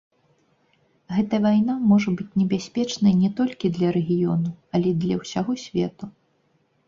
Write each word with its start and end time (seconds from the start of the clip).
Гэта 1.15 1.39
вайна 1.43 1.73
можа 1.91 2.13
быць 2.21 2.29
небяспечнай 2.41 3.13
не 3.23 3.29
толькі 3.39 3.73
для 3.75 3.91
рэгіёну, 3.97 4.49
але 4.77 4.87
і 4.93 4.97
для 5.03 5.15
ўсяго 5.23 5.51
свету. 5.65 6.05